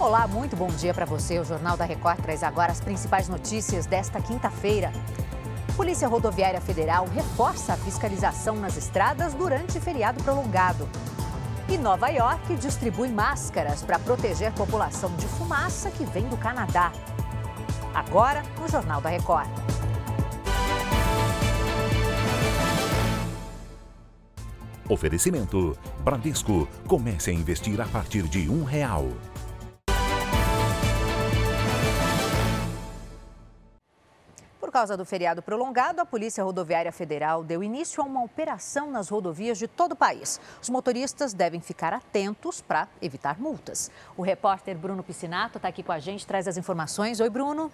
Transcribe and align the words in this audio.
Olá, 0.00 0.28
muito 0.28 0.54
bom 0.54 0.68
dia 0.68 0.94
para 0.94 1.04
você. 1.04 1.40
O 1.40 1.44
Jornal 1.44 1.76
da 1.76 1.84
Record 1.84 2.20
traz 2.20 2.44
agora 2.44 2.70
as 2.70 2.80
principais 2.80 3.28
notícias 3.28 3.84
desta 3.84 4.20
quinta-feira. 4.20 4.92
Polícia 5.74 6.06
Rodoviária 6.06 6.60
Federal 6.60 7.04
reforça 7.08 7.72
a 7.72 7.76
fiscalização 7.76 8.54
nas 8.54 8.76
estradas 8.76 9.34
durante 9.34 9.80
feriado 9.80 10.22
prolongado. 10.22 10.88
E 11.68 11.76
Nova 11.76 12.08
York 12.10 12.54
distribui 12.54 13.08
máscaras 13.08 13.82
para 13.82 13.98
proteger 13.98 14.50
a 14.50 14.52
população 14.52 15.12
de 15.16 15.26
fumaça 15.26 15.90
que 15.90 16.04
vem 16.04 16.28
do 16.28 16.36
Canadá. 16.36 16.92
Agora, 17.92 18.44
no 18.60 18.68
Jornal 18.68 19.00
da 19.00 19.08
Record. 19.08 19.48
Oferecimento: 24.88 25.76
Bradesco. 26.04 26.68
Comece 26.86 27.30
a 27.30 27.34
investir 27.34 27.80
a 27.80 27.86
partir 27.86 28.22
de 28.22 28.48
um 28.48 28.62
real. 28.62 29.08
Causa 34.78 34.96
do 34.96 35.04
feriado 35.04 35.42
prolongado, 35.42 36.00
a 36.00 36.06
Polícia 36.06 36.44
Rodoviária 36.44 36.92
Federal 36.92 37.42
deu 37.42 37.64
início 37.64 38.00
a 38.00 38.06
uma 38.06 38.22
operação 38.22 38.92
nas 38.92 39.08
rodovias 39.08 39.58
de 39.58 39.66
todo 39.66 39.90
o 39.90 39.96
país. 39.96 40.40
Os 40.62 40.68
motoristas 40.68 41.34
devem 41.34 41.60
ficar 41.60 41.92
atentos 41.92 42.60
para 42.60 42.86
evitar 43.02 43.40
multas. 43.40 43.90
O 44.16 44.22
repórter 44.22 44.78
Bruno 44.78 45.02
Piscinato 45.02 45.58
está 45.58 45.66
aqui 45.66 45.82
com 45.82 45.90
a 45.90 45.98
gente, 45.98 46.24
traz 46.24 46.46
as 46.46 46.56
informações. 46.56 47.18
Oi, 47.18 47.28
Bruno. 47.28 47.72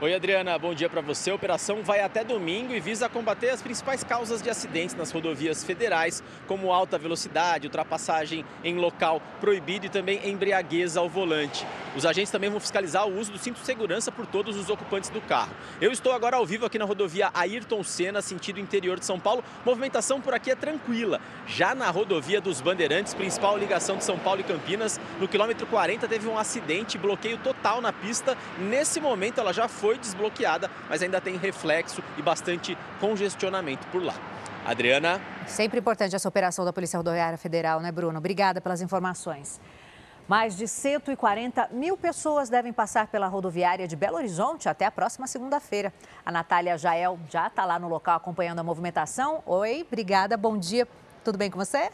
Oi, 0.00 0.14
Adriana, 0.14 0.56
bom 0.56 0.72
dia 0.72 0.88
para 0.88 1.00
você. 1.00 1.28
A 1.28 1.34
operação 1.34 1.82
vai 1.82 2.00
até 2.00 2.22
domingo 2.22 2.72
e 2.72 2.78
visa 2.78 3.08
combater 3.08 3.50
as 3.50 3.60
principais 3.60 4.04
causas 4.04 4.40
de 4.40 4.48
acidentes 4.48 4.94
nas 4.94 5.10
rodovias 5.10 5.64
federais, 5.64 6.22
como 6.46 6.72
alta 6.72 6.96
velocidade, 6.96 7.66
ultrapassagem 7.66 8.44
em 8.62 8.76
local 8.76 9.20
proibido 9.40 9.86
e 9.86 9.88
também 9.88 10.20
embriaguez 10.30 10.96
ao 10.96 11.08
volante. 11.08 11.66
Os 11.96 12.06
agentes 12.06 12.30
também 12.30 12.48
vão 12.48 12.60
fiscalizar 12.60 13.08
o 13.08 13.18
uso 13.18 13.32
do 13.32 13.38
cinto 13.38 13.58
de 13.58 13.66
segurança 13.66 14.12
por 14.12 14.24
todos 14.24 14.56
os 14.56 14.70
ocupantes 14.70 15.10
do 15.10 15.20
carro. 15.20 15.50
Eu 15.80 15.90
estou 15.90 16.12
agora 16.12 16.36
ao 16.36 16.46
vivo 16.46 16.64
aqui 16.64 16.78
na 16.78 16.84
rodovia 16.84 17.30
Ayrton 17.34 17.82
Senna, 17.82 18.22
sentido 18.22 18.60
interior 18.60 19.00
de 19.00 19.04
São 19.04 19.18
Paulo. 19.18 19.42
Movimentação 19.66 20.20
por 20.20 20.32
aqui 20.32 20.52
é 20.52 20.54
tranquila. 20.54 21.20
Já 21.44 21.74
na 21.74 21.90
rodovia 21.90 22.40
dos 22.40 22.60
Bandeirantes, 22.60 23.14
principal 23.14 23.58
ligação 23.58 23.96
de 23.96 24.04
São 24.04 24.16
Paulo 24.16 24.42
e 24.42 24.44
Campinas, 24.44 25.00
no 25.18 25.26
quilômetro 25.26 25.66
40 25.66 26.06
teve 26.06 26.28
um 26.28 26.38
acidente, 26.38 26.96
bloqueio 26.96 27.38
total 27.38 27.80
na 27.80 27.92
pista. 27.92 28.38
Nesse 28.60 29.00
momento 29.00 29.40
ela 29.40 29.52
já 29.52 29.66
foi 29.66 29.87
foi 29.88 29.96
desbloqueada, 29.96 30.70
mas 30.86 31.02
ainda 31.02 31.18
tem 31.18 31.38
reflexo 31.38 32.02
e 32.18 32.20
bastante 32.20 32.76
congestionamento 33.00 33.86
por 33.86 34.04
lá. 34.04 34.12
Adriana. 34.66 35.18
Sempre 35.46 35.78
importante 35.78 36.14
essa 36.14 36.28
operação 36.28 36.62
da 36.62 36.74
Polícia 36.74 36.98
Rodoviária 36.98 37.38
Federal, 37.38 37.80
né, 37.80 37.90
Bruno? 37.90 38.18
Obrigada 38.18 38.60
pelas 38.60 38.82
informações. 38.82 39.58
Mais 40.28 40.54
de 40.54 40.68
140 40.68 41.70
mil 41.72 41.96
pessoas 41.96 42.50
devem 42.50 42.70
passar 42.70 43.06
pela 43.06 43.28
rodoviária 43.28 43.88
de 43.88 43.96
Belo 43.96 44.18
Horizonte 44.18 44.68
até 44.68 44.84
a 44.84 44.90
próxima 44.90 45.26
segunda-feira. 45.26 45.90
A 46.22 46.30
Natália 46.30 46.76
Jael 46.76 47.18
já 47.30 47.46
está 47.46 47.64
lá 47.64 47.78
no 47.78 47.88
local 47.88 48.18
acompanhando 48.18 48.58
a 48.58 48.62
movimentação. 48.62 49.42
Oi, 49.46 49.86
obrigada, 49.88 50.36
bom 50.36 50.58
dia. 50.58 50.86
Tudo 51.24 51.38
bem 51.38 51.50
com 51.50 51.56
você? 51.56 51.90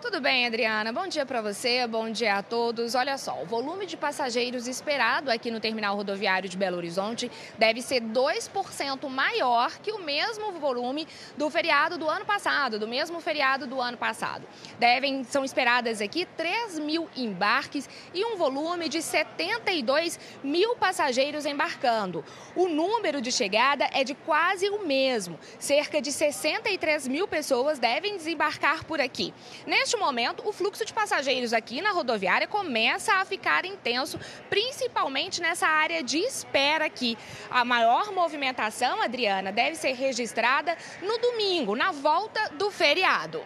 Tudo 0.00 0.20
bem, 0.20 0.46
Adriana? 0.46 0.92
Bom 0.92 1.08
dia 1.08 1.26
para 1.26 1.42
você, 1.42 1.84
bom 1.84 2.08
dia 2.08 2.36
a 2.36 2.42
todos. 2.42 2.94
Olha 2.94 3.18
só, 3.18 3.42
o 3.42 3.44
volume 3.44 3.84
de 3.84 3.96
passageiros 3.96 4.68
esperado 4.68 5.28
aqui 5.28 5.50
no 5.50 5.58
terminal 5.58 5.96
rodoviário 5.96 6.48
de 6.48 6.56
Belo 6.56 6.76
Horizonte 6.76 7.28
deve 7.58 7.82
ser 7.82 8.00
2% 8.02 9.08
maior 9.08 9.76
que 9.78 9.90
o 9.90 9.98
mesmo 9.98 10.52
volume 10.52 11.04
do 11.36 11.50
feriado 11.50 11.98
do 11.98 12.08
ano 12.08 12.24
passado, 12.24 12.78
do 12.78 12.86
mesmo 12.86 13.20
feriado 13.20 13.66
do 13.66 13.80
ano 13.80 13.98
passado. 13.98 14.46
Devem, 14.78 15.24
são 15.24 15.44
esperadas 15.44 16.00
aqui 16.00 16.24
3 16.36 16.78
mil 16.78 17.08
embarques 17.16 17.88
e 18.14 18.24
um 18.24 18.36
volume 18.36 18.88
de 18.88 19.02
72 19.02 20.16
mil 20.44 20.76
passageiros 20.76 21.44
embarcando. 21.44 22.24
O 22.54 22.68
número 22.68 23.20
de 23.20 23.32
chegada 23.32 23.88
é 23.92 24.04
de 24.04 24.14
quase 24.14 24.70
o 24.70 24.86
mesmo. 24.86 25.36
Cerca 25.58 26.00
de 26.00 26.12
63 26.12 27.08
mil 27.08 27.26
pessoas 27.26 27.80
devem 27.80 28.16
desembarcar 28.16 28.84
por 28.84 29.00
aqui. 29.00 29.34
Neste 29.66 29.87
Neste 29.88 30.04
momento, 30.04 30.46
o 30.46 30.52
fluxo 30.52 30.84
de 30.84 30.92
passageiros 30.92 31.54
aqui 31.54 31.80
na 31.80 31.92
rodoviária 31.92 32.46
começa 32.46 33.14
a 33.14 33.24
ficar 33.24 33.64
intenso, 33.64 34.20
principalmente 34.50 35.40
nessa 35.40 35.66
área 35.66 36.02
de 36.02 36.18
espera 36.18 36.84
aqui. 36.84 37.16
A 37.50 37.64
maior 37.64 38.12
movimentação, 38.12 39.00
Adriana, 39.00 39.50
deve 39.50 39.76
ser 39.76 39.94
registrada 39.94 40.76
no 41.00 41.16
domingo, 41.16 41.74
na 41.74 41.90
volta 41.90 42.50
do 42.50 42.70
feriado. 42.70 43.40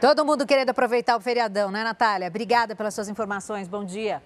Todo 0.00 0.24
mundo 0.24 0.44
querendo 0.44 0.70
aproveitar 0.70 1.16
o 1.16 1.20
feriadão, 1.20 1.70
né, 1.70 1.84
Natália? 1.84 2.26
Obrigada 2.26 2.74
pelas 2.74 2.92
suas 2.92 3.08
informações. 3.08 3.68
Bom 3.68 3.84
dia. 3.84 4.20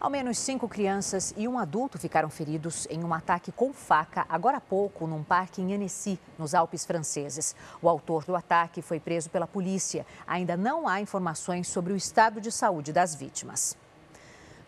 Ao 0.00 0.10
menos 0.10 0.38
cinco 0.38 0.68
crianças 0.68 1.32
e 1.36 1.46
um 1.46 1.58
adulto 1.58 1.98
ficaram 1.98 2.28
feridos 2.28 2.86
em 2.90 3.02
um 3.04 3.14
ataque 3.14 3.52
com 3.52 3.72
faca 3.72 4.26
agora 4.28 4.58
há 4.58 4.60
pouco 4.60 5.06
num 5.06 5.22
parque 5.22 5.62
em 5.62 5.72
Annecy, 5.72 6.18
nos 6.36 6.54
Alpes 6.54 6.84
franceses. 6.84 7.54
O 7.80 7.88
autor 7.88 8.24
do 8.24 8.34
ataque 8.34 8.82
foi 8.82 8.98
preso 8.98 9.30
pela 9.30 9.46
polícia. 9.46 10.04
Ainda 10.26 10.56
não 10.56 10.88
há 10.88 11.00
informações 11.00 11.68
sobre 11.68 11.92
o 11.92 11.96
estado 11.96 12.40
de 12.40 12.50
saúde 12.50 12.92
das 12.92 13.14
vítimas. 13.14 13.76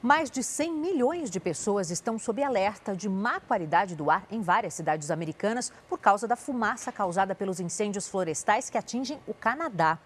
Mais 0.01 0.31
de 0.31 0.43
100 0.43 0.73
milhões 0.73 1.31
de 1.31 1.41
pessoas 1.41 1.91
estão 1.91 2.19
sob 2.19 2.43
alerta 2.43 2.95
de 2.95 3.09
má 3.09 3.41
qualidade 3.41 3.97
do 3.97 4.09
ar 4.09 4.25
em 4.31 4.41
várias 4.41 4.75
cidades 4.75 5.11
americanas 5.11 5.73
por 5.89 5.99
causa 5.99 6.29
da 6.29 6.37
fumaça 6.37 6.93
causada 6.93 7.35
pelos 7.35 7.59
incêndios 7.59 8.07
florestais 8.07 8.71
que 8.71 8.79
atingem 8.79 9.19
o 9.27 9.35
Canadá. 9.35 9.99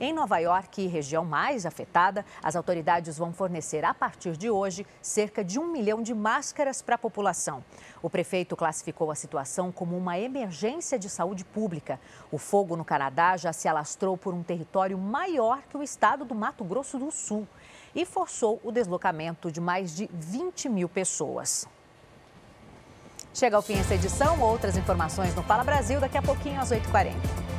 Em 0.00 0.12
Nova 0.12 0.38
York, 0.38 0.86
região 0.88 1.24
mais 1.24 1.64
afetada, 1.64 2.24
as 2.42 2.56
autoridades 2.56 3.16
vão 3.16 3.32
fornecer 3.32 3.84
a 3.84 3.94
partir 3.94 4.36
de 4.36 4.50
hoje 4.50 4.84
cerca 5.00 5.44
de 5.44 5.58
um 5.58 5.70
milhão 5.70 6.02
de 6.02 6.12
máscaras 6.12 6.82
para 6.82 6.96
a 6.96 6.98
população. 6.98 7.62
O 8.02 8.10
prefeito 8.10 8.56
classificou 8.56 9.10
a 9.10 9.14
situação 9.14 9.70
como 9.70 9.96
uma 9.96 10.18
emergência 10.18 10.98
de 10.98 11.08
saúde 11.08 11.44
pública. 11.44 12.00
O 12.32 12.38
fogo 12.38 12.76
no 12.76 12.84
Canadá 12.84 13.36
já 13.36 13.52
se 13.52 13.68
alastrou 13.68 14.16
por 14.16 14.34
um 14.34 14.42
território 14.42 14.98
maior 14.98 15.62
que 15.70 15.76
o 15.76 15.82
estado 15.82 16.24
do 16.24 16.34
Mato 16.34 16.64
Grosso 16.64 16.98
do 16.98 17.12
Sul 17.12 17.46
e 17.94 18.04
forçou 18.04 18.60
o 18.64 18.72
deslocamento 18.72 19.52
de 19.52 19.60
mais 19.60 19.94
de 19.94 20.10
20 20.12 20.68
mil 20.68 20.88
pessoas. 20.88 21.68
Chega 23.32 23.56
ao 23.56 23.62
fim 23.62 23.78
essa 23.78 23.94
edição. 23.94 24.40
Outras 24.40 24.76
informações 24.76 25.34
no 25.34 25.42
Fala 25.42 25.62
Brasil 25.62 26.00
daqui 26.00 26.18
a 26.18 26.22
pouquinho 26.22 26.60
às 26.60 26.70
8h40. 26.70 27.53